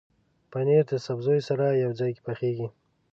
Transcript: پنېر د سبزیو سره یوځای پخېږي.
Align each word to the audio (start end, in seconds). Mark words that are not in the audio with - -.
پنېر 0.51 0.83
د 0.91 0.93
سبزیو 1.05 1.45
سره 1.49 1.65
یوځای 1.83 2.11
پخېږي. 2.25 2.67